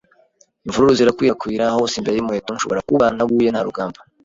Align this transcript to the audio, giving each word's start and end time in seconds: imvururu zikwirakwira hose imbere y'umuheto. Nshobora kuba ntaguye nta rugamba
imvururu 0.65 0.93
zikwirakwira 0.97 1.65
hose 1.75 1.93
imbere 1.97 2.15
y'umuheto. 2.17 2.49
Nshobora 2.53 2.85
kuba 2.87 3.05
ntaguye 3.15 3.49
nta 3.51 3.61
rugamba 3.67 3.99